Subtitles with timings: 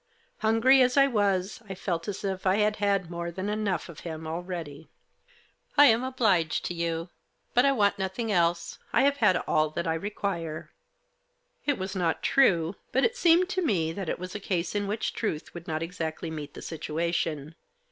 [0.39, 3.99] Hungry as I was, I felt as if I had had more than enough of
[3.99, 4.89] him already."
[5.77, 7.09] I am obliged to you,
[7.53, 8.79] but I want nothing else.
[8.91, 10.71] I have had all that I require."
[11.67, 14.87] It was not true; but it seemed to me that it was a case in
[14.87, 17.53] which truth would not exactly meet the situation.